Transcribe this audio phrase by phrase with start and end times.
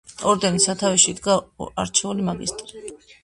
[0.29, 1.35] ორდენის სათავეში იდგა
[1.83, 2.85] არჩეული მაგისტრი.